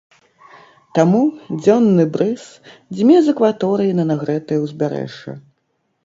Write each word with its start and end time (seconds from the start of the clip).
Таму 0.99 1.19
дзённы 1.57 2.05
брыз 2.15 2.45
дзьме 2.95 3.17
з 3.27 3.35
акваторыі 3.37 3.97
на 3.99 4.05
нагрэтае 4.13 4.57
ўзбярэжжа. 4.63 5.35